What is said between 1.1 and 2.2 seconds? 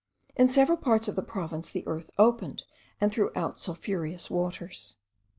the province the earth